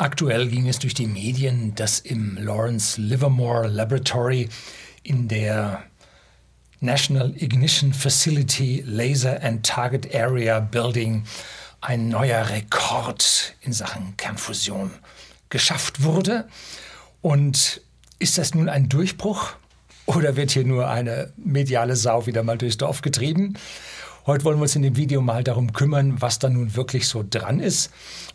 [0.00, 4.48] Aktuell ging es durch die Medien, dass im Lawrence Livermore Laboratory
[5.02, 5.82] in der
[6.80, 11.24] National Ignition Facility Laser and Target Area Building
[11.82, 14.90] ein neuer Rekord in Sachen Kernfusion
[15.50, 16.48] geschafft wurde.
[17.20, 17.82] Und
[18.18, 19.52] ist das nun ein Durchbruch
[20.06, 23.58] oder wird hier nur eine mediale Sau wieder mal durchs Dorf getrieben?
[24.24, 27.22] Heute wollen wir uns in dem Video mal darum kümmern, was da nun wirklich so
[27.28, 27.90] dran ist.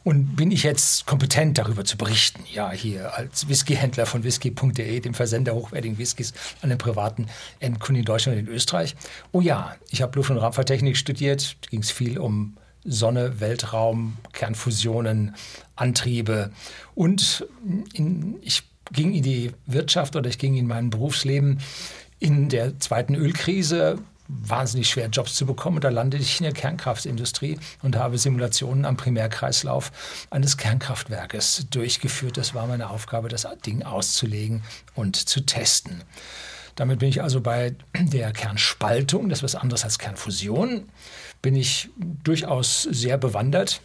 [0.06, 2.44] Und bin ich jetzt kompetent darüber zu berichten?
[2.54, 7.26] Ja, hier als Whiskyhändler von whisky.de, dem Versender hochwertigen Whiskys an den privaten
[7.60, 8.96] Endkunden in Deutschland und in Österreich.
[9.32, 11.58] Oh ja, ich habe Luft- und Raumfahrttechnik studiert.
[11.62, 15.34] Da ging es viel um Sonne, Weltraum, Kernfusionen,
[15.76, 16.52] Antriebe.
[16.94, 17.48] Und
[17.94, 21.62] in, ich ging in die Wirtschaft oder ich ging in mein Berufsleben
[22.20, 25.78] in der zweiten Ölkrise wahnsinnig schwer, Jobs zu bekommen.
[25.78, 29.92] Und da landete ich in der Kernkraftindustrie und habe Simulationen am Primärkreislauf
[30.30, 32.38] eines Kernkraftwerkes durchgeführt.
[32.38, 36.04] Das war meine Aufgabe, das Ding auszulegen und zu testen.
[36.76, 40.90] Damit bin ich also bei der Kernspaltung, das ist was anderes als Kernfusion,
[41.42, 41.90] bin ich
[42.24, 43.82] durchaus sehr bewandert.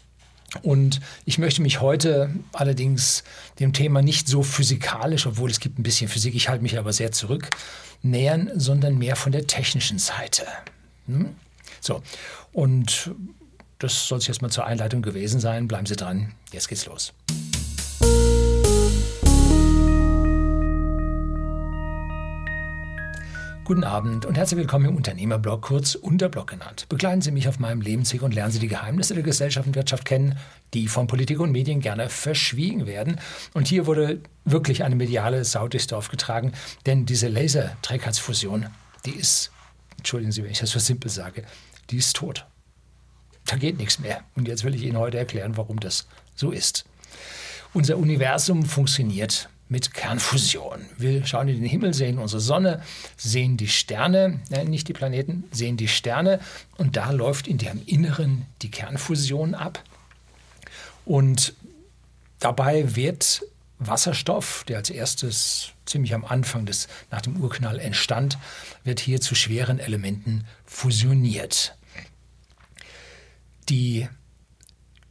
[0.62, 3.23] Und ich möchte mich heute allerdings
[3.59, 6.93] dem Thema nicht so physikalisch, obwohl es gibt ein bisschen Physik, ich halte mich aber
[6.93, 7.51] sehr zurück,
[8.03, 10.47] nähern, sondern mehr von der technischen Seite.
[11.06, 11.31] Hm?
[11.81, 12.03] So,
[12.53, 13.12] und
[13.78, 15.69] das soll es jetzt mal zur Einleitung gewesen sein.
[15.69, 17.12] Bleiben Sie dran, jetzt geht's los.
[23.70, 26.86] Guten Abend und herzlich willkommen im Unternehmerblog, kurz Unterblog genannt.
[26.88, 30.04] Begleiten Sie mich auf meinem Lebensweg und lernen Sie die Geheimnisse der Gesellschaft und Wirtschaft
[30.04, 30.36] kennen,
[30.74, 33.20] die von Politik und Medien gerne verschwiegen werden.
[33.54, 36.50] Und hier wurde wirklich eine mediale Sau durchs Dorf getragen,
[36.84, 38.66] denn diese Laserträgheitsfusion,
[39.06, 39.52] die ist,
[39.98, 41.44] entschuldigen Sie, wenn ich das so simpel sage,
[41.91, 42.46] die ist tot.
[43.46, 44.24] Da geht nichts mehr.
[44.34, 46.86] Und jetzt will ich Ihnen heute erklären, warum das so ist.
[47.72, 50.84] Unser Universum funktioniert mit Kernfusion.
[50.98, 52.82] Wir schauen in den Himmel, sehen unsere Sonne,
[53.16, 56.41] sehen die Sterne, nein, nicht die Planeten, sehen die Sterne
[56.76, 59.82] und da läuft in deren Inneren die Kernfusion ab.
[61.04, 61.54] Und
[62.41, 63.42] dabei wird
[63.78, 68.38] Wasserstoff, der als erstes ziemlich am Anfang des, nach dem Urknall entstand,
[68.82, 71.76] wird hier zu schweren Elementen fusioniert.
[73.69, 74.09] Die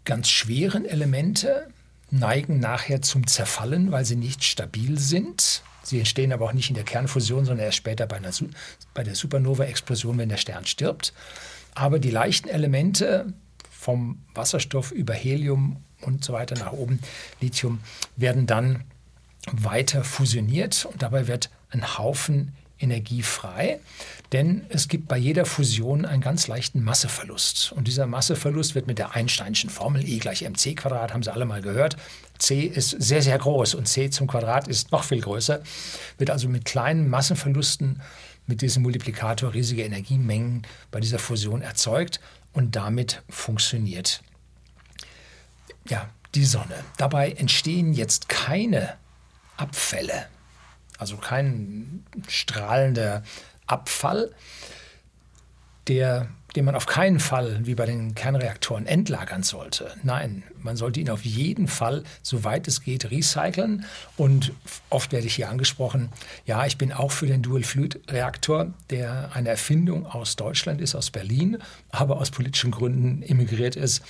[0.04, 1.72] ganz schweren Elemente
[2.12, 5.64] neigen nachher zum Zerfallen, weil sie nicht stabil sind.
[5.84, 8.32] Sie entstehen aber auch nicht in der Kernfusion, sondern erst später bei, einer,
[8.94, 11.14] bei der Supernova-Explosion, wenn der Stern stirbt.
[11.76, 13.34] Aber die leichten Elemente
[13.70, 17.00] vom Wasserstoff über Helium und so weiter nach oben,
[17.42, 17.80] Lithium,
[18.16, 18.84] werden dann
[19.52, 23.80] weiter fusioniert und dabei wird ein Haufen Energie frei,
[24.32, 27.72] denn es gibt bei jeder Fusion einen ganz leichten Masseverlust.
[27.72, 31.46] Und dieser Masseverlust wird mit der Einsteinschen Formel E gleich mc Quadrat, haben Sie alle
[31.46, 31.98] mal gehört.
[32.38, 35.62] c ist sehr, sehr groß und c zum Quadrat ist noch viel größer,
[36.18, 38.02] wird also mit kleinen Massenverlusten
[38.46, 42.20] mit diesem Multiplikator riesige Energiemengen bei dieser Fusion erzeugt
[42.54, 44.22] und damit funktioniert
[45.88, 46.84] ja, die Sonne.
[46.98, 48.94] Dabei entstehen jetzt keine
[49.58, 50.28] Abfälle
[51.00, 53.24] also kein strahlender
[53.70, 54.32] Abfall,
[55.88, 59.92] der, den man auf keinen Fall wie bei den Kernreaktoren entlagern sollte.
[60.04, 63.86] Nein, man sollte ihn auf jeden Fall, soweit es geht, recyceln.
[64.18, 64.54] Und
[64.90, 66.10] oft werde ich hier angesprochen,
[66.46, 71.58] ja, ich bin auch für den Dual-Fluid-Reaktor, der eine Erfindung aus Deutschland ist, aus Berlin,
[71.90, 74.04] aber aus politischen Gründen emigriert ist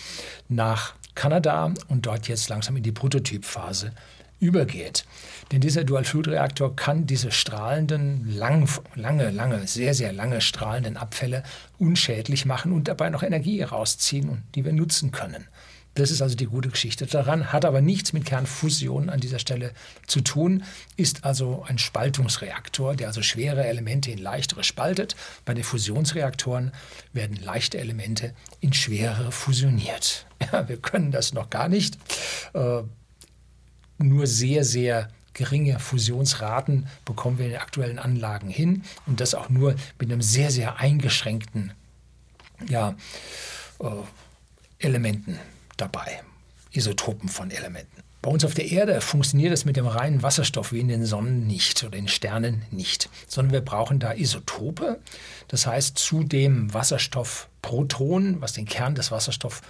[0.47, 3.93] nach Kanada und dort jetzt langsam in die Prototypphase
[4.39, 5.05] übergeht.
[5.51, 11.43] Denn dieser Dual-Fluid-Reaktor kann diese strahlenden, lang, lange, lange, sehr, sehr lange strahlenden Abfälle
[11.77, 15.47] unschädlich machen und dabei noch Energie rausziehen, die wir nutzen können.
[15.95, 19.73] Das ist also die gute Geschichte daran, hat aber nichts mit Kernfusion an dieser Stelle
[20.07, 20.63] zu tun,
[20.95, 25.15] ist also ein Spaltungsreaktor, der also schwere Elemente in leichtere spaltet.
[25.45, 26.71] Bei den Fusionsreaktoren
[27.11, 30.25] werden leichte Elemente in schwerere fusioniert.
[30.53, 31.97] Ja, wir können das noch gar nicht.
[33.99, 39.49] Nur sehr, sehr geringe Fusionsraten bekommen wir in den aktuellen Anlagen hin und das auch
[39.49, 41.73] nur mit einem sehr, sehr eingeschränkten
[42.67, 42.95] ja,
[43.79, 43.85] äh,
[44.79, 45.39] Elementen
[45.77, 46.21] dabei,
[46.71, 48.03] Isotopen von Elementen.
[48.21, 51.47] Bei uns auf der Erde funktioniert es mit dem reinen Wasserstoff wie in den Sonnen
[51.47, 54.99] nicht oder in Sternen nicht, sondern wir brauchen da Isotope.
[55.47, 59.61] Das heißt, zu dem Wasserstoffproton, was den Kern des Wasserstoffs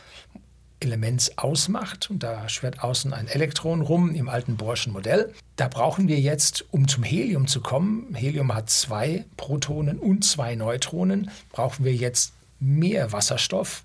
[0.80, 2.10] Elements ausmacht.
[2.10, 5.34] Und da schwirrt außen ein Elektron rum im alten Bohrschen Modell.
[5.56, 10.56] Da brauchen wir jetzt, um zum Helium zu kommen, Helium hat zwei Protonen und zwei
[10.56, 13.84] Neutronen, brauchen wir jetzt mehr Wasserstoff,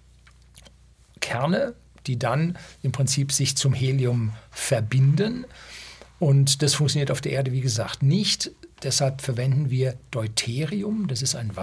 [1.21, 1.75] Kerne,
[2.07, 5.47] die dann im Prinzip sich zum Helium verbinden.
[6.19, 8.51] Und das funktioniert auf der Erde, wie gesagt, nicht.
[8.83, 11.57] Deshalb verwenden wir Deuterium, das ist ein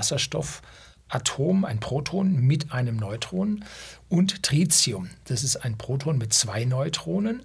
[1.12, 3.64] Wasserstoffatom, ein Proton mit einem Neutron
[4.10, 7.44] und Tritium, das ist ein Proton mit zwei Neutronen.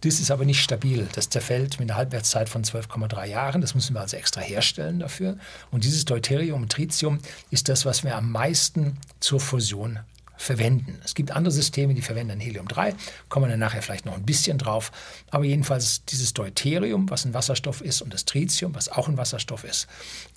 [0.00, 3.94] Das ist aber nicht stabil, das zerfällt mit einer Halbwertszeit von 12,3 Jahren, das müssen
[3.94, 5.36] wir also extra herstellen dafür.
[5.70, 7.18] Und dieses Deuterium und Tritium
[7.50, 10.00] ist das, was wir am meisten zur Fusion
[10.36, 10.98] verwenden.
[11.04, 12.94] Es gibt andere Systeme, die verwenden Helium-3,
[13.28, 14.90] kommen wir dann nachher vielleicht noch ein bisschen drauf.
[15.30, 19.64] Aber jedenfalls dieses Deuterium, was ein Wasserstoff ist, und das Tritium, was auch ein Wasserstoff
[19.64, 19.86] ist,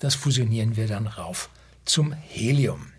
[0.00, 1.48] das fusionieren wir dann rauf
[1.84, 2.92] zum Helium.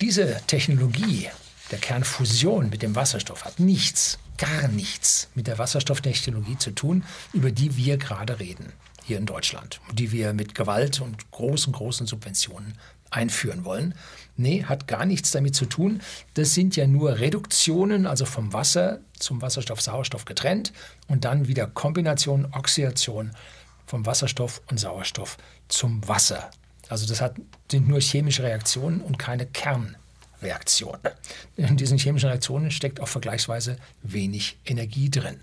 [0.00, 1.28] Diese Technologie
[1.70, 7.50] der Kernfusion mit dem Wasserstoff hat nichts, gar nichts mit der Wasserstofftechnologie zu tun, über
[7.50, 8.72] die wir gerade reden
[9.04, 12.74] hier in Deutschland, die wir mit Gewalt und großen, großen Subventionen
[13.10, 13.94] einführen wollen.
[14.36, 16.00] Nee, hat gar nichts damit zu tun.
[16.34, 20.72] Das sind ja nur Reduktionen, also vom Wasser zum Wasserstoff, Sauerstoff getrennt
[21.06, 23.30] und dann wieder Kombination, Oxidation
[23.86, 25.38] vom Wasserstoff und Sauerstoff
[25.68, 26.50] zum Wasser.
[26.88, 27.36] Also das hat,
[27.70, 31.00] sind nur chemische Reaktionen und keine Kernreaktionen.
[31.56, 35.38] In diesen chemischen Reaktionen steckt auch vergleichsweise wenig Energie drin.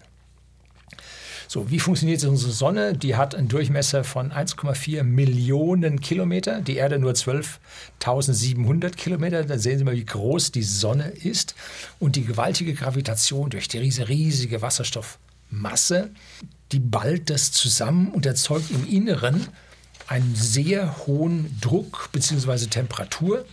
[1.48, 2.94] So, wie funktioniert unsere Sonne?
[2.98, 9.44] Die hat einen Durchmesser von 1,4 Millionen Kilometer, die Erde nur 12.700 Kilometer.
[9.44, 11.54] Da sehen Sie mal, wie groß die Sonne ist.
[12.00, 16.10] Und die gewaltige Gravitation durch die riesige Wasserstoffmasse,
[16.72, 19.48] die ballt das zusammen und erzeugt im Inneren
[20.08, 22.68] einen sehr hohen Druck bzw.
[22.68, 23.46] Temperatur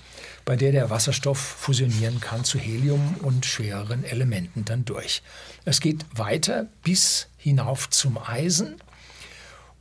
[0.44, 5.23] bei der der Wasserstoff fusionieren kann zu Helium und schwereren Elementen dann durch.
[5.64, 8.76] Es geht weiter bis hinauf zum Eisen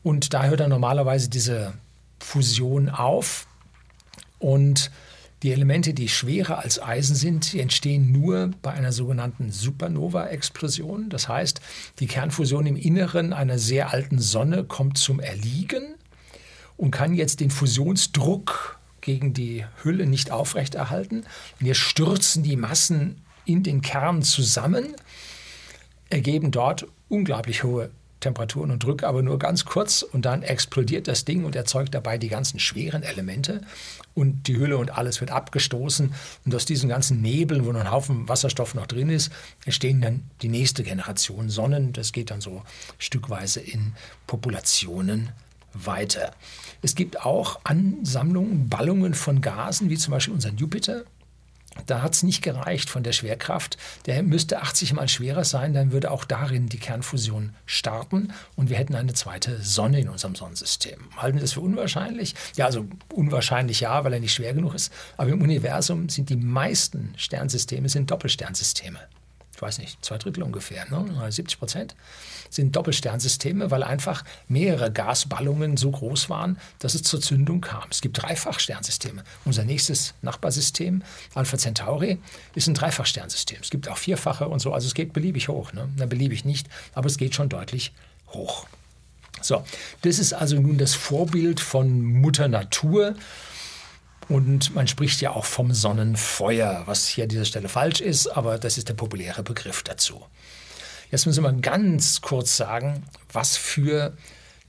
[0.03, 1.73] und da hört dann normalerweise diese
[2.19, 3.47] Fusion auf
[4.37, 4.91] und
[5.41, 11.07] die Elemente, die schwerer als Eisen sind, entstehen nur bei einer sogenannten Supernova-Explosion.
[11.07, 11.61] Das heißt,
[11.99, 15.95] die Kernfusion im Inneren einer sehr alten Sonne kommt zum Erliegen
[16.79, 21.25] und kann jetzt den Fusionsdruck gegen die Hülle nicht aufrechterhalten.
[21.59, 24.95] Wir stürzen die Massen in den Kern zusammen,
[26.09, 27.91] ergeben dort unglaublich hohe
[28.21, 32.17] Temperaturen und Drücke, aber nur ganz kurz und dann explodiert das Ding und erzeugt dabei
[32.17, 33.61] die ganzen schweren Elemente
[34.13, 36.13] und die Hülle und alles wird abgestoßen
[36.45, 39.31] und aus diesen ganzen Nebeln, wo noch ein Haufen Wasserstoff noch drin ist,
[39.65, 41.91] entstehen dann die nächste Generation Sonnen.
[41.91, 42.63] Das geht dann so
[42.97, 43.93] stückweise in
[44.27, 45.29] Populationen
[45.73, 46.31] weiter.
[46.81, 51.03] Es gibt auch Ansammlungen, Ballungen von Gasen, wie zum Beispiel unseren Jupiter.
[51.85, 53.77] Da hat es nicht gereicht von der Schwerkraft.
[54.05, 58.77] Der müsste 80 mal schwerer sein, dann würde auch darin die Kernfusion starten und wir
[58.77, 60.99] hätten eine zweite Sonne in unserem Sonnensystem.
[61.17, 62.35] Halten Sie das für unwahrscheinlich?
[62.55, 64.91] Ja, also unwahrscheinlich ja, weil er nicht schwer genug ist.
[65.17, 68.99] Aber im Universum sind die meisten Sternsysteme sind Doppelsternsysteme
[69.59, 71.29] ich weiß nicht, zwei Drittel ungefähr, ne?
[71.29, 71.95] 70 Prozent,
[72.49, 77.83] sind Doppelsternsysteme, weil einfach mehrere Gasballungen so groß waren, dass es zur Zündung kam.
[77.91, 79.21] Es gibt Dreifachsternsysteme.
[79.43, 81.03] Unser nächstes Nachbarsystem,
[81.33, 82.19] Alpha Centauri,
[82.55, 83.57] ist ein Dreifachsternsystem.
[83.61, 85.73] Es gibt auch vierfache und so, also es geht beliebig hoch.
[85.73, 85.89] Ne?
[85.97, 87.91] Na, beliebig nicht, aber es geht schon deutlich
[88.29, 88.65] hoch.
[89.41, 89.65] So,
[90.03, 93.15] das ist also nun das Vorbild von Mutter Natur.
[94.29, 98.59] Und man spricht ja auch vom Sonnenfeuer, was hier an dieser Stelle falsch ist, aber
[98.59, 100.23] das ist der populäre Begriff dazu.
[101.09, 103.03] Jetzt müssen wir ganz kurz sagen,
[103.33, 104.15] was für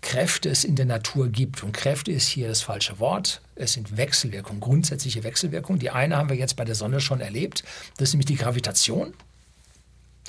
[0.01, 1.63] Kräfte es in der Natur gibt.
[1.63, 3.43] Und Kräfte ist hier das falsche Wort.
[3.55, 5.79] Es sind Wechselwirkungen, grundsätzliche Wechselwirkungen.
[5.79, 7.63] Die eine haben wir jetzt bei der Sonne schon erlebt.
[7.99, 9.13] Das ist nämlich die Gravitation.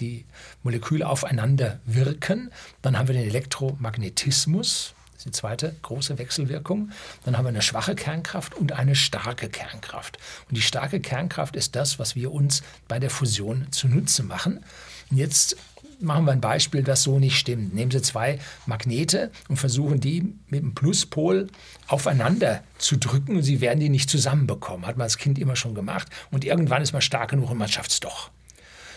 [0.01, 0.25] Die
[0.63, 2.51] Moleküle aufeinander wirken.
[2.81, 4.93] Dann haben wir den Elektromagnetismus.
[5.21, 6.89] Ist die zweite große Wechselwirkung.
[7.25, 10.17] Dann haben wir eine schwache Kernkraft und eine starke Kernkraft.
[10.49, 14.65] Und die starke Kernkraft ist das, was wir uns bei der Fusion zunutze machen.
[15.11, 15.57] Und jetzt
[15.99, 17.75] machen wir ein Beispiel, das so nicht stimmt.
[17.75, 21.49] Nehmen Sie zwei Magnete und versuchen die mit dem Pluspol
[21.85, 24.87] aufeinander zu drücken und Sie werden die nicht zusammenbekommen.
[24.87, 26.07] Hat man als Kind immer schon gemacht.
[26.31, 28.31] Und irgendwann ist man stark genug und man schafft es doch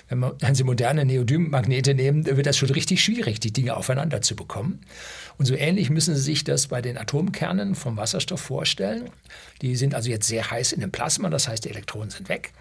[0.09, 4.81] wenn, Sie moderne Neodym-Magnete nehmen, wird das schon richtig schwierig, die Dinge aufeinander zu bekommen.
[5.39, 9.11] Und so ähnlich müssen Sie sich das bei den Atomkernen vom Wasserstoff vorstellen.
[9.63, 12.53] Die sind also jetzt sehr heiß in dem Plasma, das heißt, die Elektronen sind weg.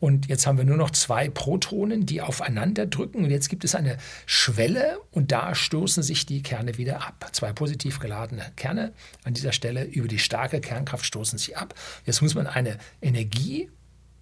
[0.00, 3.24] Und jetzt haben wir nur noch zwei Protonen, die aufeinander drücken.
[3.24, 7.28] Und jetzt gibt es eine Schwelle und da stoßen sich die Kerne wieder ab.
[7.32, 8.92] Zwei positiv geladene Kerne
[9.24, 11.74] an dieser Stelle über die starke Kernkraft stoßen sich ab.
[12.06, 13.68] Jetzt muss man eine Energie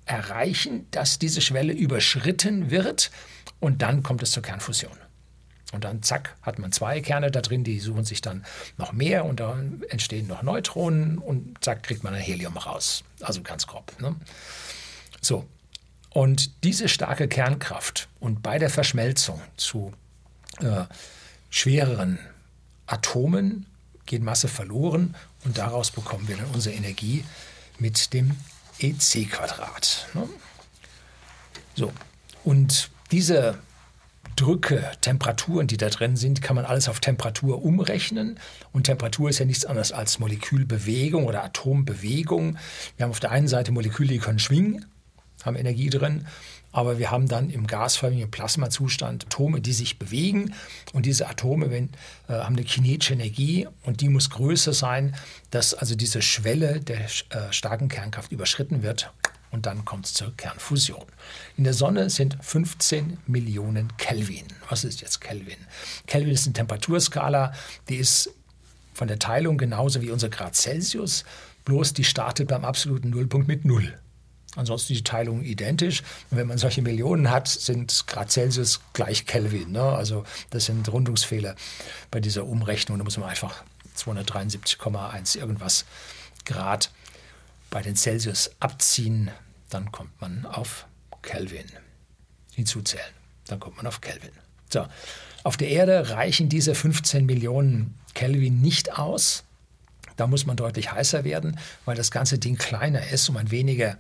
[0.08, 3.10] erreichen, dass diese Schwelle überschritten wird
[3.60, 4.96] und dann kommt es zur Kernfusion.
[5.72, 8.44] Und dann, zack, hat man zwei Kerne da drin, die suchen sich dann
[8.78, 9.60] noch mehr und da
[9.90, 13.04] entstehen noch Neutronen und zack, kriegt man ein Helium raus.
[13.20, 13.92] Also ganz grob.
[14.00, 14.16] Ne?
[15.20, 15.46] So,
[16.10, 19.92] Und diese starke Kernkraft und bei der Verschmelzung zu
[20.60, 20.84] äh,
[21.50, 22.18] schwereren
[22.86, 23.66] Atomen
[24.06, 27.24] geht Masse verloren und daraus bekommen wir dann unsere Energie
[27.78, 28.34] mit dem
[28.80, 30.08] EC-Quadrat.
[30.14, 30.28] Ne?
[31.75, 31.92] So,
[32.44, 33.58] und diese
[34.37, 38.38] Drücke, Temperaturen, die da drin sind, kann man alles auf Temperatur umrechnen.
[38.73, 42.56] Und Temperatur ist ja nichts anderes als Molekülbewegung oder Atombewegung.
[42.97, 44.87] Wir haben auf der einen Seite Moleküle, die können schwingen,
[45.45, 46.26] haben Energie drin.
[46.71, 50.54] Aber wir haben dann im gasförmigen Plasmazustand Atome, die sich bewegen.
[50.92, 51.88] Und diese Atome wenn,
[52.28, 55.16] äh, haben eine kinetische Energie und die muss größer sein,
[55.50, 59.11] dass also diese Schwelle der äh, starken Kernkraft überschritten wird
[59.50, 61.04] und dann kommt es zur Kernfusion.
[61.57, 64.45] In der Sonne sind 15 Millionen Kelvin.
[64.68, 65.57] Was ist jetzt Kelvin?
[66.07, 67.52] Kelvin ist eine Temperaturskala,
[67.88, 68.30] die ist
[68.95, 71.25] von der Teilung genauso wie unser Grad Celsius,
[71.64, 73.99] bloß die startet beim absoluten Nullpunkt mit Null.
[74.56, 76.02] Ansonsten die Teilung identisch.
[76.30, 79.72] Und wenn man solche Millionen hat, sind Grad Celsius gleich Kelvin.
[79.72, 79.82] Ne?
[79.82, 81.54] Also das sind Rundungsfehler
[82.10, 82.98] bei dieser Umrechnung.
[82.98, 83.62] Da muss man einfach
[83.96, 85.84] 273,1 irgendwas
[86.44, 86.90] Grad
[87.70, 89.30] bei den Celsius abziehen,
[89.70, 90.86] dann kommt man auf
[91.22, 91.66] Kelvin.
[92.54, 93.04] Hinzuzählen,
[93.46, 94.30] dann kommt man auf Kelvin.
[94.70, 94.86] So,
[95.44, 99.44] auf der Erde reichen diese 15 Millionen Kelvin nicht aus.
[100.16, 103.96] Da muss man deutlich heißer werden, weil das ganze Ding kleiner ist und man weniger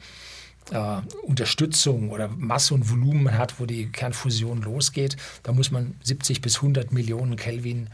[0.70, 5.16] äh, Unterstützung oder Masse und Volumen hat, wo die Kernfusion losgeht.
[5.42, 7.88] Da muss man 70 bis 100 Millionen Kelvin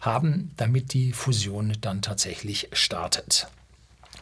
[0.00, 3.48] haben, damit die Fusion dann tatsächlich startet.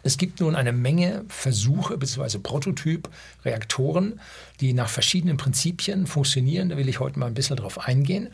[0.02, 2.38] Es gibt nun eine Menge Versuche bzw.
[2.38, 4.20] Prototyp-Reaktoren,
[4.61, 6.68] die nach verschiedenen Prinzipien funktionieren.
[6.68, 8.28] Da will ich heute mal ein bisschen drauf eingehen.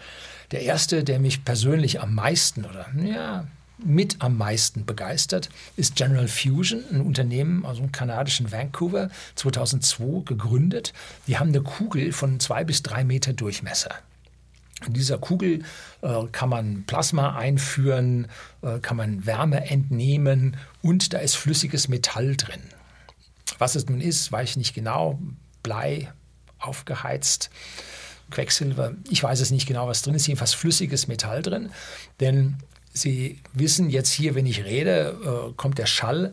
[0.50, 3.46] Der erste, der mich persönlich am meisten oder ja,
[3.84, 10.92] mit am meisten begeistert, ist General Fusion, ein Unternehmen aus dem kanadischen Vancouver, 2002 gegründet.
[11.26, 13.94] Die haben eine Kugel von zwei bis drei Meter Durchmesser.
[14.86, 15.62] In dieser Kugel
[16.00, 18.28] äh, kann man Plasma einführen,
[18.62, 22.62] äh, kann man Wärme entnehmen und da ist flüssiges Metall drin.
[23.58, 25.18] Was es nun ist, weiß ich nicht genau.
[25.62, 26.10] Blei,
[26.58, 27.50] aufgeheizt,
[28.30, 30.26] Quecksilber, ich weiß es nicht genau, was drin ist.
[30.26, 31.70] Jedenfalls flüssiges Metall drin.
[32.20, 32.56] Denn
[32.92, 36.32] Sie wissen jetzt hier, wenn ich rede, äh, kommt der Schall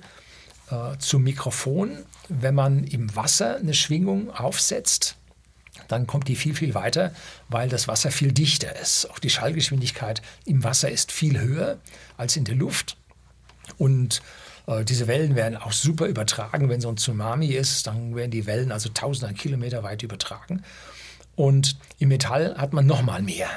[0.71, 2.03] äh, zum Mikrofon.
[2.29, 5.15] Wenn man im Wasser eine Schwingung aufsetzt,
[5.87, 7.13] dann kommt die viel, viel weiter,
[7.49, 9.09] weil das Wasser viel dichter ist.
[9.09, 11.77] Auch die Schallgeschwindigkeit im Wasser ist viel höher
[12.17, 12.97] als in der Luft.
[13.77, 14.21] Und
[14.67, 16.69] äh, diese Wellen werden auch super übertragen.
[16.69, 20.63] Wenn so ein Tsunami ist, dann werden die Wellen also tausende Kilometer weit übertragen.
[21.35, 23.49] Und im Metall hat man nochmal mehr,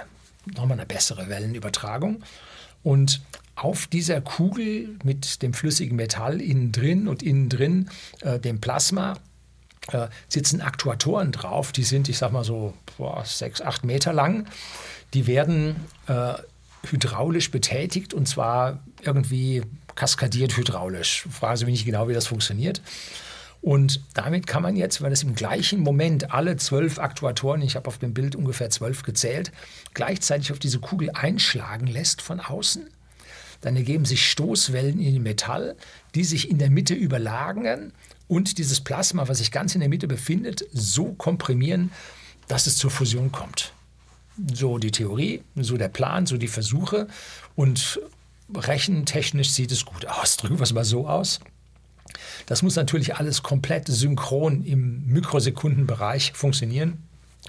[0.46, 2.22] nochmal eine bessere Wellenübertragung.
[2.82, 3.20] Und
[3.56, 9.18] auf dieser Kugel mit dem flüssigen Metall innen drin und innen drin äh, dem Plasma
[9.92, 14.46] äh, sitzen Aktuatoren drauf, die sind, ich sag mal so boah, sechs, acht Meter lang.
[15.14, 16.34] Die werden äh,
[16.88, 19.62] hydraulisch betätigt und zwar irgendwie
[19.94, 21.26] kaskadiert hydraulisch.
[21.30, 22.80] Fragen Sie mich nicht genau, wie das funktioniert.
[23.62, 27.88] Und damit kann man jetzt, weil es im gleichen Moment alle zwölf Aktuatoren, ich habe
[27.88, 29.52] auf dem Bild ungefähr zwölf gezählt,
[29.92, 32.88] gleichzeitig auf diese Kugel einschlagen lässt von außen,
[33.60, 35.76] dann ergeben sich Stoßwellen in dem Metall,
[36.14, 37.92] die sich in der Mitte überlagern
[38.28, 41.92] und dieses Plasma, was sich ganz in der Mitte befindet, so komprimieren,
[42.48, 43.74] dass es zur Fusion kommt.
[44.54, 47.08] So die Theorie, so der Plan, so die Versuche
[47.56, 48.00] und
[48.54, 50.36] rechentechnisch sieht es gut aus.
[50.38, 51.40] Drücken wir es mal so aus.
[52.46, 57.02] Das muss natürlich alles komplett synchron im Mikrosekundenbereich funktionieren,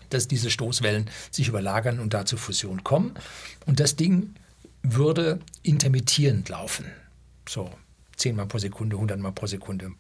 [0.09, 3.13] dass diese Stoßwellen sich überlagern und da zur Fusion kommen.
[3.65, 4.33] Und das Ding
[4.83, 6.85] würde intermittierend laufen.
[7.47, 7.69] So
[8.17, 9.91] 10 Mal pro Sekunde, 100 Mal pro Sekunde,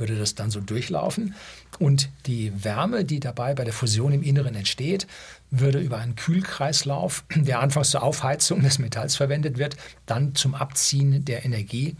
[0.00, 1.34] würde das dann so durchlaufen.
[1.78, 5.06] Und die Wärme, die dabei bei der Fusion im Inneren entsteht,
[5.50, 9.76] würde über einen Kühlkreislauf, der anfangs zur Aufheizung des Metalls verwendet wird,
[10.06, 11.96] dann zum Abziehen der Energie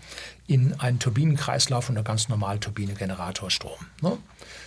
[0.47, 3.79] in einen Turbinenkreislauf und eine ganz normale Turbine Generatorstrom.
[4.03, 4.19] Ne?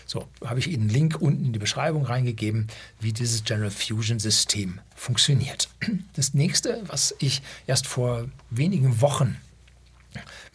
[0.05, 2.67] So, habe ich Ihnen einen Link unten in die Beschreibung reingegeben,
[2.99, 5.69] wie dieses General Fusion System funktioniert.
[6.15, 9.37] Das nächste, was ich erst vor wenigen Wochen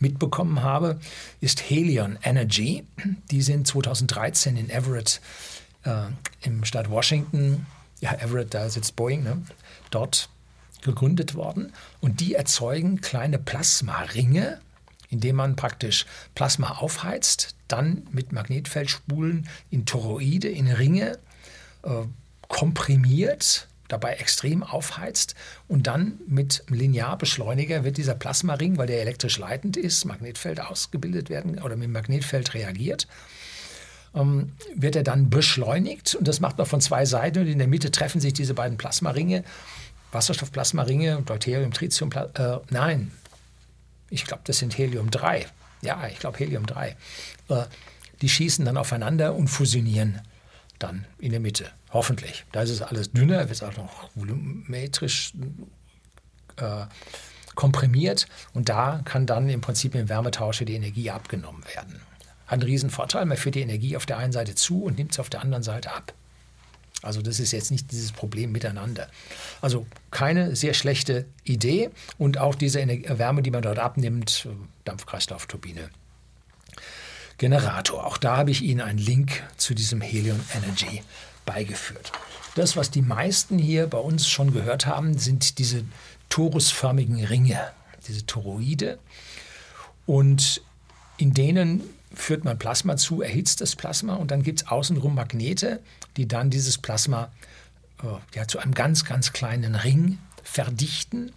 [0.00, 0.99] mitbekommen habe,
[1.40, 2.85] ist Helion Energy.
[3.31, 5.21] Die sind 2013 in Everett
[5.85, 6.07] äh,
[6.43, 7.67] im Staat Washington,
[8.00, 9.43] ja, Everett, da sitzt Boeing, ne,
[9.90, 10.28] dort
[10.83, 11.73] gegründet worden.
[12.00, 14.61] Und die erzeugen kleine Plasmaringe,
[15.11, 21.19] indem man praktisch Plasma aufheizt, dann mit Magnetfeldspulen in Toroide, in Ringe
[21.83, 22.05] äh,
[22.49, 25.35] komprimiert, dabei extrem aufheizt
[25.66, 31.61] und dann mit Linearbeschleuniger wird dieser Plasmaring, weil der elektrisch leitend ist, Magnetfeld ausgebildet werden
[31.61, 33.09] oder mit Magnetfeld reagiert,
[34.14, 37.68] ähm, wird er dann beschleunigt und das macht man von zwei Seiten und in der
[37.68, 39.45] Mitte treffen sich diese beiden Plasmaringe,
[40.12, 43.11] Wasserstoffplasmaringe, Deuterium, Tritium, äh, nein,
[44.11, 45.47] ich glaube, das sind Helium-3.
[45.83, 46.95] Ja, ich glaube Helium-3.
[47.49, 47.64] Äh,
[48.21, 50.21] die schießen dann aufeinander und fusionieren
[50.78, 51.71] dann in der Mitte.
[51.90, 52.45] Hoffentlich.
[52.52, 55.33] Da ist es alles dünner, wird auch noch volumetrisch
[56.57, 56.87] äh,
[57.54, 62.00] komprimiert und da kann dann im Prinzip im Wärmetauscher die Energie abgenommen werden.
[62.47, 65.12] Hat einen riesen Vorteil, man führt die Energie auf der einen Seite zu und nimmt
[65.12, 66.12] es auf der anderen Seite ab.
[67.02, 69.09] Also das ist jetzt nicht dieses Problem miteinander.
[69.61, 74.49] Also keine sehr schlechte Idee und auch diese Wärme, die man dort abnimmt,
[74.85, 75.90] Dampfkreislaufturbine.
[77.38, 78.04] Generator.
[78.04, 81.02] Auch da habe ich Ihnen einen Link zu diesem Helion Energy
[81.49, 82.12] beigeführt.
[82.55, 85.85] Das, was die meisten hier bei uns schon gehört haben, sind diese
[86.28, 87.59] torusförmigen Ringe,
[88.07, 88.99] diese Toroide.
[90.05, 90.61] Und
[91.17, 95.81] in denen führt man Plasma zu, erhitzt das Plasma und dann gibt es außenrum Magnete,
[96.17, 97.31] die dann dieses Plasma
[98.02, 101.33] äh, ja, zu einem ganz, ganz kleinen Ring verdichten.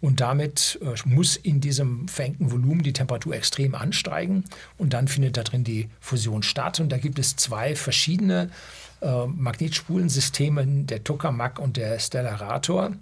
[0.00, 4.44] Und damit äh, muss in diesem verengten Volumen die Temperatur extrem ansteigen
[4.76, 6.80] und dann findet da drin die Fusion statt.
[6.80, 8.50] Und da gibt es zwei verschiedene
[9.04, 12.92] äh, Magnetspulensysteme, der Tokamak und der Stellarator.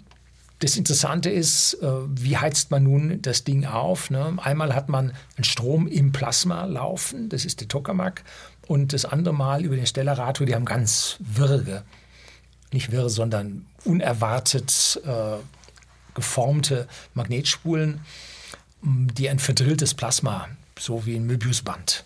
[0.59, 4.09] Das Interessante ist, äh, wie heizt man nun das Ding auf?
[4.09, 4.37] Ne?
[4.37, 8.23] Einmal hat man einen Strom im Plasma laufen, das ist der Tokamak,
[8.67, 11.83] und das andere Mal über den Stellarator, die haben ganz wirre,
[12.71, 15.37] nicht wirre, sondern unerwartet äh,
[16.13, 18.01] geformte Magnetspulen,
[18.81, 22.03] die ein verdrilltes Plasma, so wie ein Möbiusband,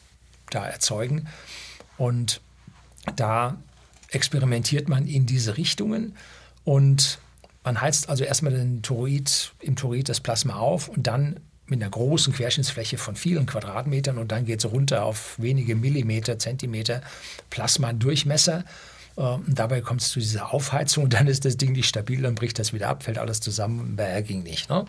[0.50, 1.28] da erzeugen.
[1.98, 2.42] Und
[3.16, 3.58] da
[4.10, 6.16] experimentiert man in diese Richtungen
[6.64, 7.20] und
[7.64, 11.92] man heizt also erstmal den Toroid, im Toroid das Plasma auf und dann mit einer
[11.92, 17.02] großen Querschnittsfläche von vielen Quadratmetern und dann geht es runter auf wenige Millimeter, Zentimeter
[17.50, 18.64] Plasma-Durchmesser.
[19.18, 22.36] Ähm, dabei kommt es zu dieser Aufheizung und dann ist das Ding nicht stabil, dann
[22.36, 23.96] bricht das wieder ab, fällt alles zusammen.
[23.98, 24.70] Bäh, ging nicht.
[24.70, 24.86] Ne?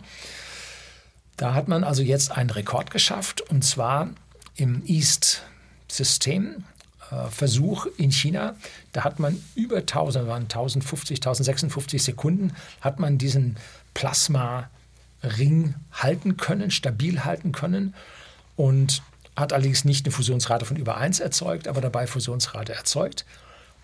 [1.37, 4.11] Da hat man also jetzt einen Rekord geschafft und zwar
[4.55, 6.65] im East-System.
[7.11, 8.57] Äh, Versuch in China.
[8.93, 13.57] Da hat man über 1000, waren 1050, 1056 Sekunden, hat man diesen
[13.95, 17.95] Plasma-Ring halten können, stabil halten können
[18.57, 19.03] und
[19.37, 23.25] hat allerdings nicht eine Fusionsrate von über 1 erzeugt, aber dabei Fusionsrate erzeugt.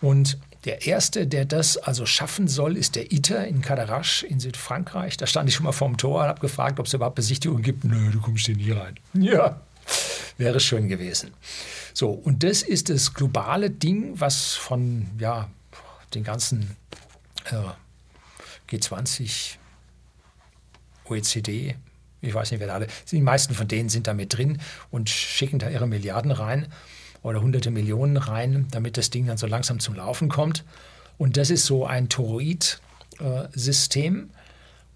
[0.00, 5.16] Und der erste, der das also schaffen soll, ist der ITER in Cadarache in Südfrankreich.
[5.16, 7.84] Da stand ich schon mal vorm Tor und habe gefragt, ob es überhaupt Besichtigungen gibt.
[7.84, 8.98] Nö, du kommst hier nie rein.
[9.14, 9.60] Ja,
[10.38, 11.32] wäre schön gewesen.
[11.92, 15.48] So, und das ist das globale Ding, was von ja,
[16.14, 16.76] den ganzen
[17.50, 17.56] äh,
[18.70, 19.56] G20,
[21.04, 21.76] OECD,
[22.20, 25.10] ich weiß nicht, wer da alle, die meisten von denen sind da mit drin und
[25.10, 26.68] schicken da ihre Milliarden rein
[27.22, 30.64] oder hunderte Millionen rein, damit das Ding dann so langsam zum Laufen kommt.
[31.18, 34.16] Und das ist so ein Toroid-System.
[34.16, 34.22] Äh,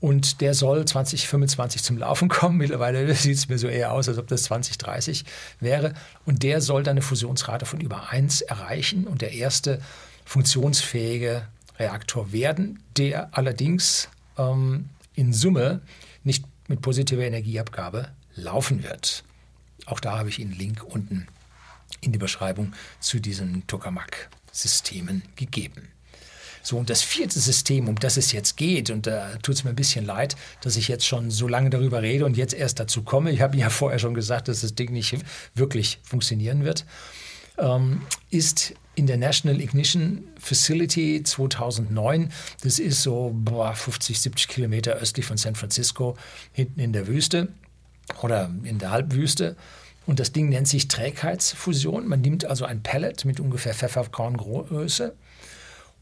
[0.00, 2.56] und der soll 2025 zum Laufen kommen.
[2.58, 5.24] Mittlerweile sieht es mir so eher aus, als ob das 2030
[5.60, 5.94] wäre.
[6.24, 9.80] Und der soll dann eine Fusionsrate von über 1 erreichen und der erste
[10.24, 11.46] funktionsfähige
[11.78, 15.80] Reaktor werden, der allerdings ähm, in Summe
[16.24, 19.24] nicht mit positiver Energieabgabe laufen wird.
[19.86, 21.26] Auch da habe ich Ihnen einen Link unten
[22.00, 25.88] in die Beschreibung zu diesen Tokamak-Systemen gegeben.
[26.62, 29.70] So, und das vierte System, um das es jetzt geht, und da tut es mir
[29.70, 33.02] ein bisschen leid, dass ich jetzt schon so lange darüber rede und jetzt erst dazu
[33.02, 33.30] komme.
[33.30, 35.16] Ich habe ja vorher schon gesagt, dass das Ding nicht
[35.54, 36.84] wirklich funktionieren wird,
[37.58, 42.32] ähm, ist in der National Ignition Facility 2009.
[42.62, 46.16] Das ist so boah, 50, 70 Kilometer östlich von San Francisco,
[46.52, 47.48] hinten in der Wüste
[48.22, 49.56] oder in der Halbwüste.
[50.06, 52.08] Und das Ding nennt sich Trägheitsfusion.
[52.08, 55.14] Man nimmt also ein Pellet mit ungefähr Pfefferkorngröße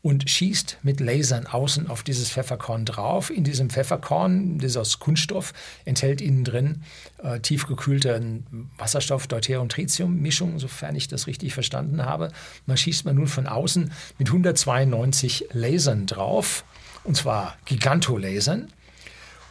[0.02, 3.30] und schießt mit Lasern außen auf dieses Pfefferkorn drauf.
[3.30, 5.52] In diesem Pfefferkorn, das ist aus Kunststoff,
[5.84, 6.82] enthält innen drin
[7.22, 12.30] äh, tiefgekühlten Wasserstoff, Deuterium, Tritium-Mischung, sofern ich das richtig verstanden habe.
[12.66, 16.64] Man schießt man nun von außen mit 192 Lasern drauf,
[17.04, 18.68] und zwar Gigantolasern.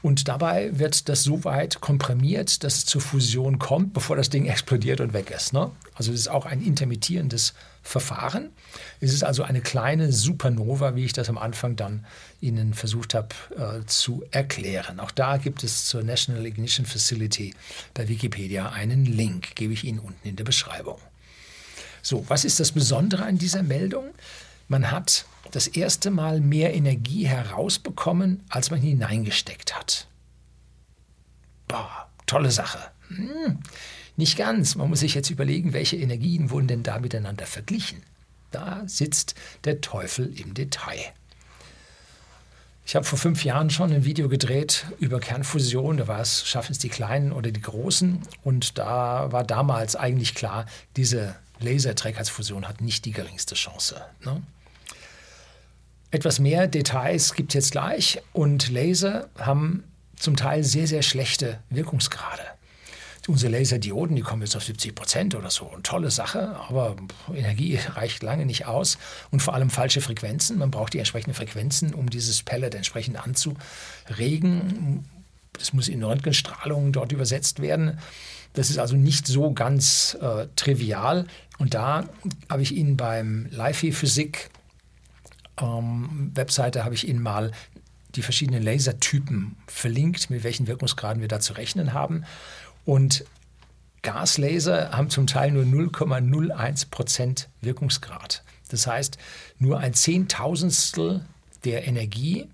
[0.06, 4.46] Und dabei wird das so weit komprimiert, dass es zur Fusion kommt, bevor das Ding
[4.46, 5.52] explodiert und weg ist.
[5.52, 5.72] Ne?
[5.96, 8.52] Also es ist auch ein intermittierendes Verfahren.
[9.00, 12.06] Es ist also eine kleine Supernova, wie ich das am Anfang dann
[12.40, 15.00] Ihnen versucht habe äh, zu erklären.
[15.00, 17.56] Auch da gibt es zur National Ignition Facility
[17.96, 21.00] bei Wikipedia einen Link, gebe ich Ihnen unten in der Beschreibung.
[22.04, 24.12] So, was ist das Besondere an dieser Meldung?
[24.68, 30.08] Man hat das erste Mal mehr Energie herausbekommen, als man hineingesteckt hat.
[31.68, 32.80] Boah, tolle Sache.
[33.10, 33.60] Hm.
[34.18, 34.76] Nicht ganz.
[34.76, 38.02] Man muss sich jetzt überlegen, welche Energien wurden denn da miteinander verglichen.
[38.52, 41.14] Da sitzt der Teufel im Detail.
[42.86, 45.98] Ich habe vor fünf Jahren schon ein Video gedreht über Kernfusion.
[45.98, 48.22] Da war es, schaffen es die Kleinen oder die Großen?
[48.44, 54.02] Und da war damals eigentlich klar, diese Laserträgheitsfusion hat nicht die geringste Chance.
[54.24, 54.42] Ne?
[56.16, 58.22] Etwas mehr Details gibt es jetzt gleich.
[58.32, 59.84] Und Laser haben
[60.16, 62.42] zum Teil sehr, sehr schlechte Wirkungsgrade.
[63.28, 65.70] Unsere Laserdioden, die kommen jetzt auf 70 Prozent oder so.
[65.70, 66.96] Eine tolle Sache, aber
[67.34, 68.98] Energie reicht lange nicht aus
[69.30, 70.58] und vor allem falsche Frequenzen.
[70.58, 75.04] Man braucht die entsprechenden Frequenzen, um dieses Pellet entsprechend anzuregen.
[75.52, 78.00] Das muss in Röntgenstrahlung dort übersetzt werden.
[78.54, 81.28] Das ist also nicht so ganz äh, trivial.
[81.58, 82.06] Und da
[82.50, 84.50] habe ich Ihnen beim LiFi Physik
[85.62, 87.52] ähm, Webseite habe ich Ihnen mal
[88.16, 92.24] die verschiedenen Lasertypen verlinkt, mit welchen Wirkungsgraden wir da zu rechnen haben.
[92.86, 93.26] Und
[94.02, 98.44] Gaslaser haben zum Teil nur 0,01 Prozent Wirkungsgrad.
[98.70, 99.18] Das heißt,
[99.58, 101.26] nur ein Zehntausendstel
[101.64, 102.48] der Energie,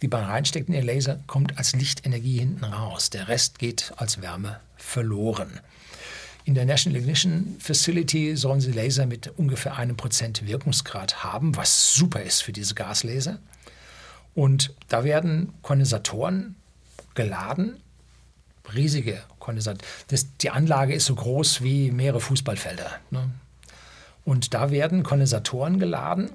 [0.00, 3.10] die man reinsteckt in den Laser, kommt als Lichtenergie hinten raus.
[3.10, 5.60] Der Rest geht als Wärme verloren.
[6.44, 11.94] In der National Ignition Facility sollen sie Laser mit ungefähr einem Prozent Wirkungsgrad haben, was
[11.94, 13.38] super ist für diese Gaslaser.
[14.34, 16.56] Und da werden Kondensatoren
[17.14, 17.76] geladen
[18.72, 19.78] riesige Kondensat.
[20.08, 22.90] Das, die Anlage ist so groß wie mehrere Fußballfelder.
[23.10, 23.30] Ne?
[24.24, 26.30] Und da werden Kondensatoren geladen.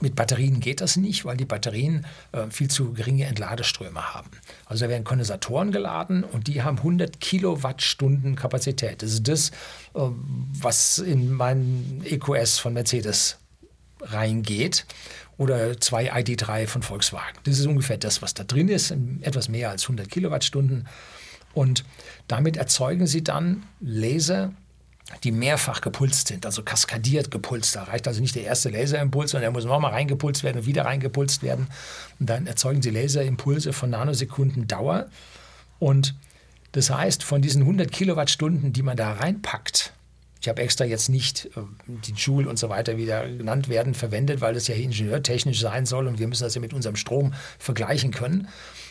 [0.00, 4.30] Mit Batterien geht das nicht, weil die Batterien äh, viel zu geringe Entladeströme haben.
[4.64, 9.02] Also da werden Kondensatoren geladen und die haben 100 Kilowattstunden Kapazität.
[9.02, 9.50] Das ist das,
[9.94, 10.00] äh,
[10.60, 13.38] was in meinen EQS von Mercedes
[14.00, 14.86] reingeht
[15.38, 17.38] oder zwei ID3 von Volkswagen.
[17.44, 20.88] Das ist ungefähr das, was da drin ist, etwas mehr als 100 Kilowattstunden.
[21.52, 21.84] Und
[22.28, 24.52] damit erzeugen sie dann Laser,
[25.22, 27.76] die mehrfach gepulst sind, also kaskadiert gepulst.
[27.76, 30.84] Da reicht also nicht der erste Laserimpuls, sondern er muss nochmal reingepulst werden und wieder
[30.84, 31.68] reingepulst werden.
[32.18, 35.06] Und dann erzeugen sie Laserimpulse von Nanosekunden Dauer.
[35.78, 36.14] Und
[36.72, 39.92] das heißt, von diesen 100 Kilowattstunden, die man da reinpackt,
[40.40, 41.60] ich habe extra jetzt nicht äh,
[42.06, 46.06] die Joule und so weiter wieder genannt werden, verwendet, weil das ja ingenieurtechnisch sein soll
[46.06, 48.48] und wir müssen das ja mit unserem Strom vergleichen können.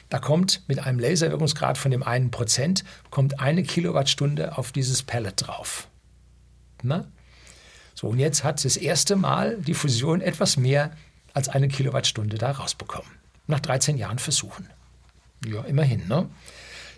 [0.10, 5.47] Da kommt mit einem Laserwirkungsgrad von dem einen Prozent, kommt eine Kilowattstunde auf dieses Pellet
[5.47, 5.88] drauf.
[6.83, 7.11] Na?
[7.93, 10.91] So, und jetzt hat das erste Mal die Fusion etwas mehr
[11.33, 13.09] als eine Kilowattstunde da rausbekommen.
[13.47, 14.69] Nach 13 Jahren Versuchen.
[15.45, 16.29] Ja, immerhin, ne?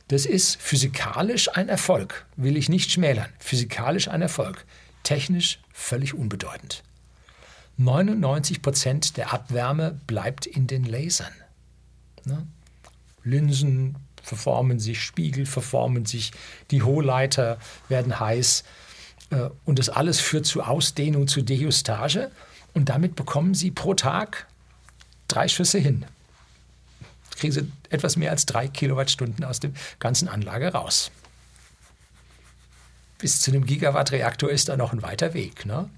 [0.07, 3.29] Das ist physikalisch ein Erfolg, will ich nicht schmälern.
[3.39, 4.65] Physikalisch ein Erfolg.
[5.03, 6.83] Technisch völlig unbedeutend.
[7.77, 11.33] 99 Prozent der Abwärme bleibt in den Lasern.
[12.23, 12.47] Ne?
[13.23, 16.31] Linsen verformen sich, Spiegel verformen sich,
[16.71, 18.63] die Hohlleiter werden heiß.
[19.29, 22.31] Äh, und das alles führt zu Ausdehnung, zu Dejustage.
[22.73, 24.47] Und damit bekommen Sie pro Tag
[25.27, 26.05] drei Schüsse hin.
[27.35, 31.11] Kriegen Sie etwas mehr als drei Kilowattstunden aus der ganzen Anlage raus.
[33.19, 35.65] Bis zu einem Gigawatt-Reaktor ist da noch ein weiter Weg.
[35.65, 35.89] Ne?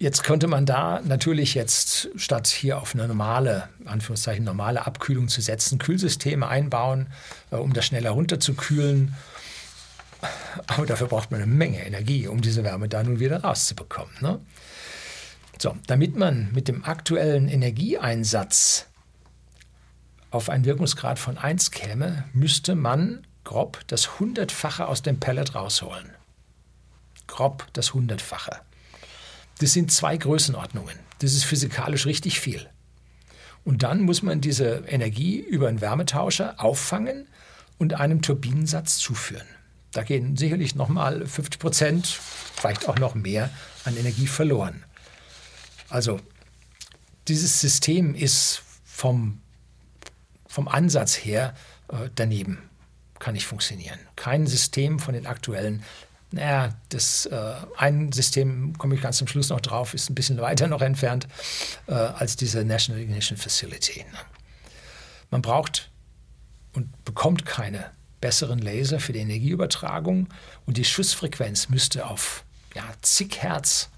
[0.00, 5.40] Jetzt könnte man da natürlich jetzt statt hier auf eine normale, Anführungszeichen normale Abkühlung zu
[5.40, 7.08] setzen, Kühlsysteme einbauen,
[7.50, 9.14] äh, um das schneller runterzukühlen.
[10.66, 14.14] Aber dafür braucht man eine Menge Energie, um diese Wärme da nun wieder rauszubekommen.
[14.20, 14.40] Ne?
[15.58, 18.86] So, damit man mit dem aktuellen Energieeinsatz
[20.30, 26.10] auf einen Wirkungsgrad von 1 käme, müsste man grob das Hundertfache aus dem Pellet rausholen.
[27.26, 28.60] Grob das Hundertfache.
[29.58, 30.98] Das sind zwei Größenordnungen.
[31.20, 32.68] Das ist physikalisch richtig viel.
[33.64, 37.26] Und dann muss man diese Energie über einen Wärmetauscher auffangen
[37.78, 39.46] und einem Turbinensatz zuführen.
[39.92, 43.50] Da gehen sicherlich nochmal 50 Prozent, vielleicht auch noch mehr
[43.84, 44.84] an Energie verloren.
[45.88, 46.20] Also
[47.26, 49.40] dieses System ist vom,
[50.46, 51.54] vom Ansatz her
[51.88, 52.58] äh, daneben,
[53.18, 53.98] kann nicht funktionieren.
[54.16, 55.82] Kein System von den aktuellen
[56.30, 60.38] naja, das äh, ein System, komme ich ganz zum Schluss noch drauf, ist ein bisschen
[60.38, 61.26] weiter noch entfernt
[61.86, 64.00] äh, als diese National Ignition Facility.
[64.00, 64.18] Ne?
[65.30, 65.90] Man braucht
[66.74, 70.28] und bekommt keine besseren Laser für die Energieübertragung
[70.66, 73.90] und die Schussfrequenz müsste auf ja, zig Hertz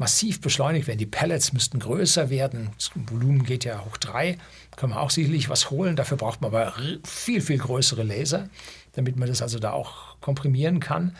[0.00, 0.98] massiv beschleunigt werden.
[0.98, 2.70] Die Pellets müssten größer werden.
[2.76, 4.38] Das Volumen geht ja hoch drei.
[4.74, 5.94] Kann man auch sicherlich was holen.
[5.94, 8.48] Dafür braucht man aber viel, viel größere Laser,
[8.94, 11.14] damit man das also da auch komprimieren kann.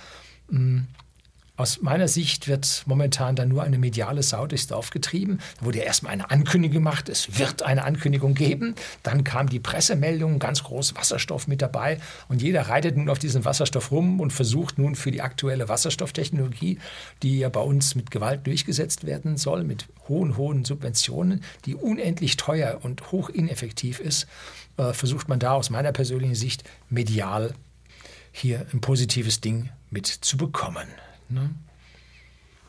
[1.61, 5.41] Aus meiner Sicht wird momentan dann nur eine mediale Sau durchs Dorf getrieben.
[5.59, 8.75] Da wurde ja erstmal eine Ankündigung gemacht, es wird eine Ankündigung geben.
[9.03, 12.01] Dann kam die Pressemeldung, ganz groß Wasserstoff mit dabei.
[12.29, 16.79] Und jeder reitet nun auf diesen Wasserstoff rum und versucht nun für die aktuelle Wasserstofftechnologie,
[17.23, 22.39] die ja bei uns mit Gewalt durchgesetzt werden soll, mit hohen, hohen Subventionen, die unendlich
[22.39, 24.27] teuer und hoch ineffektiv ist,
[24.79, 27.53] äh, versucht man da aus meiner persönlichen Sicht medial
[28.33, 30.89] hier ein positives Ding mitzubekommen.
[31.31, 31.51] Ne?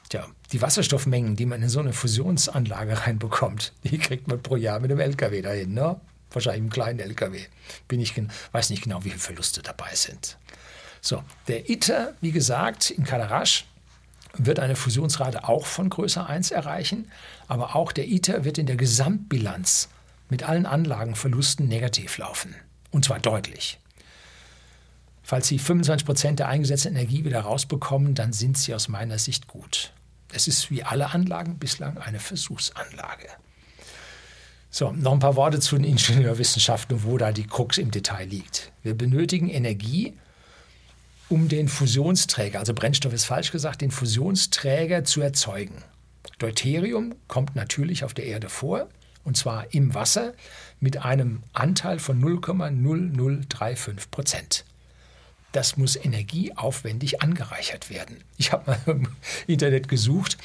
[0.09, 4.79] Tja, die Wasserstoffmengen, die man in so eine Fusionsanlage reinbekommt, die kriegt man pro Jahr
[4.79, 5.73] mit einem LKW dahin.
[5.73, 5.99] Ne?
[6.31, 7.41] Wahrscheinlich einem kleinen LKW.
[7.87, 8.13] Bin ich,
[8.51, 10.37] weiß nicht genau, wie viele Verluste dabei sind.
[11.01, 13.65] So, der ITER, wie gesagt, in Kadarasch
[14.37, 17.11] wird eine Fusionsrate auch von Größe 1 erreichen,
[17.47, 19.89] aber auch der ITER wird in der Gesamtbilanz
[20.29, 22.55] mit allen Anlagenverlusten negativ laufen.
[22.91, 23.80] Und zwar deutlich.
[25.31, 29.47] Falls Sie 25 Prozent der eingesetzten Energie wieder rausbekommen, dann sind Sie aus meiner Sicht
[29.47, 29.93] gut.
[30.33, 33.29] Es ist wie alle Anlagen bislang eine Versuchsanlage.
[34.69, 38.73] So, noch ein paar Worte zu den Ingenieurwissenschaften, wo da die Krux im Detail liegt.
[38.83, 40.17] Wir benötigen Energie,
[41.29, 45.81] um den Fusionsträger, also Brennstoff ist falsch gesagt, den Fusionsträger zu erzeugen.
[46.39, 48.89] Deuterium kommt natürlich auf der Erde vor,
[49.23, 50.33] und zwar im Wasser
[50.81, 54.65] mit einem Anteil von 0,0035 Prozent
[55.51, 58.23] das muss energieaufwendig angereichert werden.
[58.37, 59.07] Ich habe mal im
[59.47, 60.37] Internet gesucht.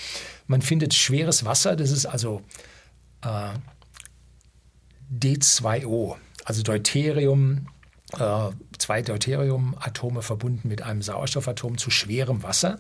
[0.47, 2.43] Man findet schweres Wasser, das ist also
[3.23, 3.51] äh,
[5.13, 7.69] D2O, also Deuterium,
[8.13, 12.79] äh, zwei Deuterium-Atome verbunden mit einem Sauerstoffatom zu schwerem Wasser.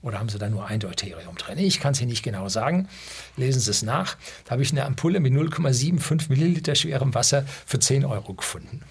[0.00, 1.58] Oder haben Sie da nur ein Deuterium drin?
[1.58, 2.88] Ich kann es Ihnen nicht genau sagen.
[3.36, 4.16] Lesen Sie es nach.
[4.44, 8.82] Da habe ich eine Ampulle mit 0,75 Milliliter schwerem Wasser für 10 Euro gefunden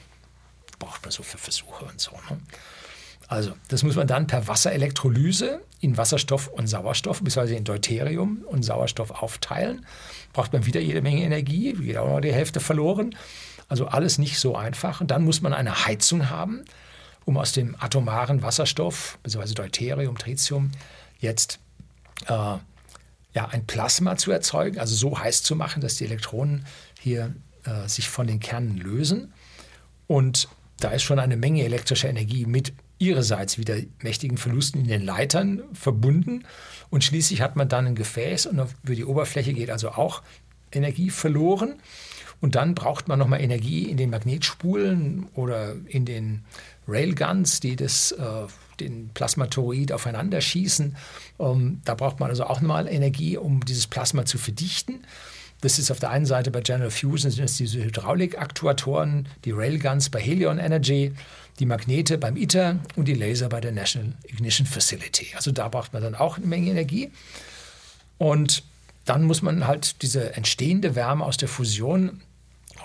[0.79, 2.11] braucht man so für Versuche und so.
[2.29, 2.39] Ne?
[3.27, 8.63] Also, das muss man dann per Wasserelektrolyse in Wasserstoff und Sauerstoff, beziehungsweise in Deuterium und
[8.63, 9.85] Sauerstoff aufteilen.
[10.31, 13.15] Braucht man wieder jede Menge Energie, wieder auch noch die Hälfte verloren.
[13.67, 15.01] Also alles nicht so einfach.
[15.01, 16.63] Und dann muss man eine Heizung haben,
[17.25, 20.71] um aus dem atomaren Wasserstoff, beziehungsweise Deuterium, Tritium,
[21.19, 21.59] jetzt
[22.27, 22.57] äh,
[23.37, 26.65] ja, ein Plasma zu erzeugen, also so heiß zu machen, dass die Elektronen
[26.99, 27.35] hier
[27.65, 29.33] äh, sich von den Kernen lösen.
[30.07, 30.47] Und
[30.79, 35.63] da ist schon eine Menge elektrischer Energie mit ihrerseits wieder mächtigen Verlusten in den Leitern
[35.73, 36.43] verbunden.
[36.89, 40.21] Und schließlich hat man dann ein Gefäß und über die Oberfläche geht also auch
[40.71, 41.75] Energie verloren.
[42.39, 46.43] Und dann braucht man nochmal Energie in den Magnetspulen oder in den
[46.87, 48.45] Railguns, die das, äh,
[48.79, 50.95] den Plasmatoroid aufeinander schießen.
[51.39, 55.03] Ähm, da braucht man also auch nochmal Energie, um dieses Plasma zu verdichten.
[55.61, 60.09] Das ist auf der einen Seite bei General Fusion sind es diese Hydraulikaktuatoren, die Railguns
[60.09, 61.13] bei Helion Energy,
[61.59, 65.29] die Magnete beim ITER und die Laser bei der National Ignition Facility.
[65.35, 67.11] Also da braucht man dann auch eine Menge Energie.
[68.19, 68.63] Und
[69.05, 72.21] dann muss man halt diese entstehende Wärme aus der Fusion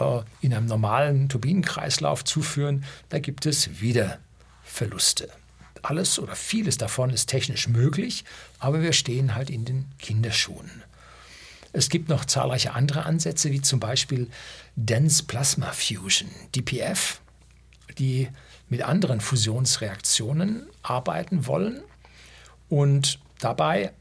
[0.01, 2.85] äh, in einem normalen Turbinenkreislauf zuführen.
[3.11, 4.19] Da gibt es wieder
[4.65, 5.29] Verluste.
[5.83, 8.25] Alles oder vieles davon ist technisch möglich,
[8.61, 10.71] aber wir stehen halt in den Kinderschuhen.
[11.73, 14.29] Es gibt noch zahlreiche andere Ansätze, wie zum Beispiel
[14.77, 17.21] Dense Plasma Fusion, DPF,
[17.99, 18.29] die
[18.69, 21.83] mit anderen Fusionsreaktionen arbeiten wollen
[22.69, 23.93] und dabei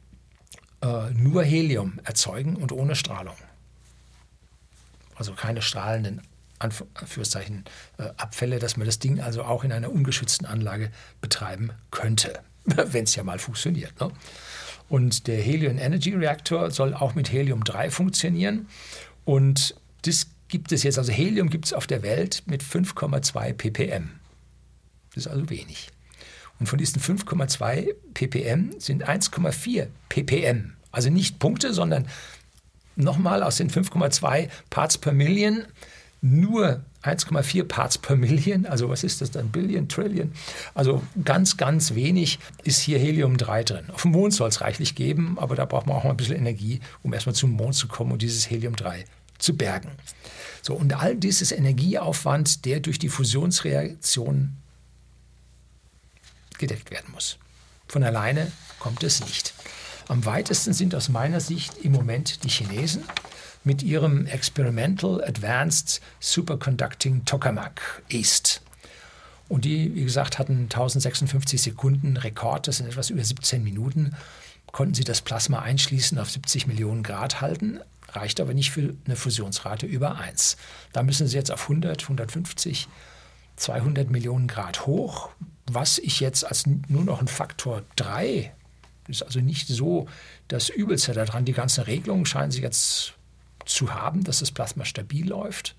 [0.81, 3.35] äh, nur Helium erzeugen und ohne Strahlung.
[5.15, 6.21] Also keine strahlenden
[6.59, 7.65] Anführungszeichen,
[7.97, 13.03] äh, Abfälle, dass man das Ding also auch in einer ungeschützten Anlage betreiben könnte, wenn
[13.03, 13.99] es ja mal funktioniert.
[13.99, 14.11] Ne?
[14.91, 18.67] Und der Helium Energy Reaktor soll auch mit Helium-3 funktionieren.
[19.23, 24.09] Und das gibt es jetzt, also Helium gibt es auf der Welt mit 5,2 ppm.
[25.15, 25.91] Das ist also wenig.
[26.59, 32.05] Und von diesen 5,2 ppm sind 1,4 ppm, also nicht Punkte, sondern
[32.97, 35.63] nochmal aus den 5,2 Parts per Million
[36.19, 40.33] nur 1,4 Parts per Million, also was ist das dann, Billion, Trillion,
[40.75, 43.89] also ganz, ganz wenig ist hier Helium-3 drin.
[43.91, 46.37] Auf dem Mond soll es reichlich geben, aber da braucht man auch mal ein bisschen
[46.37, 49.05] Energie, um erstmal zum Mond zu kommen und dieses Helium-3
[49.39, 49.89] zu bergen.
[50.61, 54.57] So, und all dieses Energieaufwand, der durch die Fusionsreaktion
[56.59, 57.39] gedeckt werden muss.
[57.87, 59.53] Von alleine kommt es nicht.
[60.07, 63.03] Am weitesten sind aus meiner Sicht im Moment die Chinesen
[63.63, 68.61] mit ihrem Experimental Advanced Superconducting Tokamak East.
[69.49, 74.15] Und die, wie gesagt, hatten 1056 Sekunden Rekord, das sind etwas über 17 Minuten.
[74.71, 79.17] Konnten sie das Plasma einschließen auf 70 Millionen Grad halten, reicht aber nicht für eine
[79.17, 80.55] Fusionsrate über 1.
[80.93, 82.87] Da müssen sie jetzt auf 100, 150,
[83.57, 85.29] 200 Millionen Grad hoch,
[85.69, 88.53] was ich jetzt als nur noch ein Faktor 3
[89.07, 90.07] Ist also nicht so
[90.47, 91.43] das Übelste daran.
[91.43, 93.15] Die ganzen Regelungen scheinen sie jetzt
[93.65, 95.75] zu haben, dass das Plasma stabil läuft.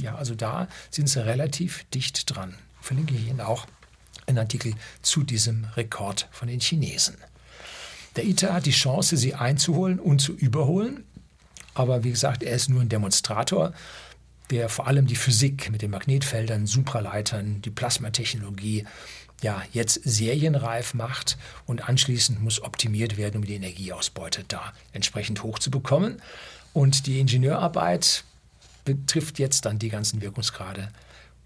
[0.00, 2.54] Ja, also da sind sie relativ dicht dran.
[2.80, 3.66] Verlinke ich Ihnen auch
[4.26, 7.16] einen Artikel zu diesem Rekord von den Chinesen.
[8.16, 11.04] Der ITER hat die Chance, sie einzuholen und zu überholen.
[11.74, 13.72] Aber wie gesagt, er ist nur ein Demonstrator,
[14.50, 18.84] der vor allem die Physik mit den Magnetfeldern, Supraleitern, die Plasmatechnologie
[19.42, 25.58] ja, jetzt serienreif macht und anschließend muss optimiert werden, um die Energieausbeute da entsprechend hoch
[25.58, 26.22] zu bekommen.
[26.74, 28.24] Und die Ingenieurarbeit
[28.84, 30.90] betrifft jetzt dann die ganzen Wirkungsgrade,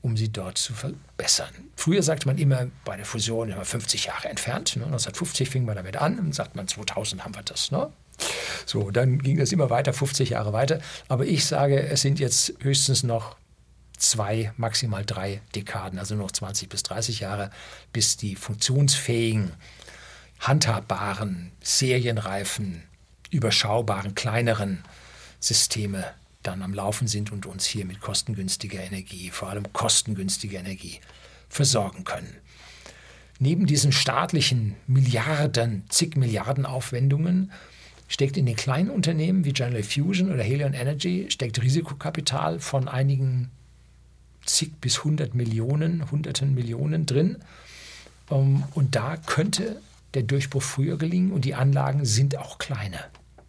[0.00, 1.50] um sie dort zu verbessern.
[1.76, 4.74] Früher sagte man immer bei der Fusion immer 50 Jahre entfernt.
[4.76, 4.84] Ne?
[4.84, 7.70] 1950 fing man damit an und sagt man 2000 haben wir das.
[7.70, 7.92] Ne?
[8.64, 10.80] So, dann ging das immer weiter, 50 Jahre weiter.
[11.08, 13.36] Aber ich sage, es sind jetzt höchstens noch
[13.98, 17.50] zwei, maximal drei Dekaden, also noch 20 bis 30 Jahre,
[17.92, 19.52] bis die funktionsfähigen,
[20.40, 22.82] handhabbaren, serienreifen,
[23.30, 24.84] überschaubaren, kleineren
[25.40, 26.04] Systeme
[26.42, 31.00] dann am Laufen sind und uns hier mit kostengünstiger Energie, vor allem kostengünstiger Energie,
[31.48, 32.34] versorgen können.
[33.38, 37.52] Neben diesen staatlichen Milliarden, zig Milliarden Aufwendungen
[38.08, 43.50] steckt in den kleinen Unternehmen wie General Fusion oder Helion Energy steckt Risikokapital von einigen
[44.44, 47.36] zig bis hundert Millionen, hunderten Millionen drin.
[48.30, 49.80] Ähm, und da könnte
[50.14, 53.04] der Durchbruch früher gelingen und die Anlagen sind auch kleiner.